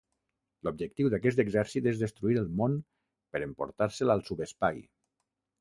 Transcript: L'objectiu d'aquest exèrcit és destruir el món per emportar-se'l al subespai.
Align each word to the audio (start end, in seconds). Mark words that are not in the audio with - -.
L'objectiu 0.67 1.11
d'aquest 1.13 1.41
exèrcit 1.43 1.89
és 1.93 2.01
destruir 2.05 2.39
el 2.43 2.49
món 2.63 2.79
per 3.35 3.45
emportar-se'l 3.49 4.15
al 4.15 4.29
subespai. 4.31 4.85